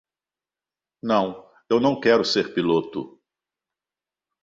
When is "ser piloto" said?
2.25-3.21